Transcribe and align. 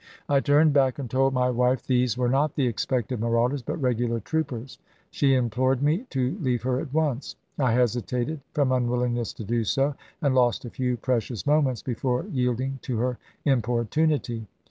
I 0.27 0.39
turned 0.39 0.75
hack 0.75 0.97
and 0.97 1.07
told 1.07 1.31
my 1.35 1.51
wife 1.51 1.85
these 1.85 2.17
were 2.17 2.27
not 2.27 2.55
the 2.55 2.65
expected 2.65 3.19
marauders, 3.19 3.63
hut 3.67 3.79
regular 3.79 4.19
troopers. 4.19 4.79
She 5.11 5.35
implored 5.35 5.83
me 5.83 6.07
to 6.09 6.35
leave 6.41 6.63
her 6.63 6.79
at 6.79 6.91
once. 6.91 7.35
I 7.59 7.75
hesi 7.75 8.01
Mayio,i865. 8.01 8.25
tated, 8.27 8.39
from 8.55 8.71
unwillingness 8.71 9.31
to 9.33 9.43
do 9.43 9.63
so, 9.63 9.93
and 10.19 10.33
lost 10.33 10.65
a 10.65 10.71
few 10.71 10.97
precious 10.97 11.45
moments 11.45 11.83
before 11.83 12.25
yielding 12.31 12.79
to 12.81 12.97
her 12.97 13.19
importunity. 13.45 14.47